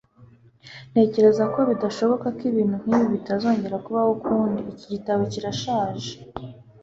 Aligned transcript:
ntekereza 0.91 1.43
ko 1.53 1.59
bidashoboka 1.69 2.25
ko 2.37 2.41
ibintu 2.51 2.75
nkibi 2.81 3.05
bitazongera 3.15 3.81
kubaho 3.85 4.09
ukundi. 4.17 4.59
iki 4.71 4.85
gitabo 4.93 5.21
kirashaje 5.31 6.11